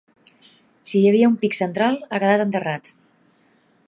Si 0.91 1.01
hi 1.01 1.03
havia 1.11 1.29
un 1.33 1.35
pic 1.43 1.57
central, 1.59 1.99
ha 2.09 2.21
quedat 2.25 2.45
enterrat. 2.47 2.91